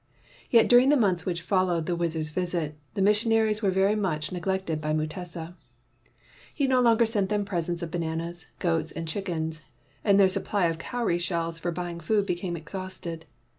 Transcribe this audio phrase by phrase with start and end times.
[0.49, 4.81] Yet during the months which followed the wizard's visit, the missionaries were very much neglected
[4.81, 5.55] by Mutesa.
[6.51, 9.61] He no longer sent them presents of bananas, goats, and chickens,
[10.03, 13.25] and their supply of cowry shells for buying food became exhausted.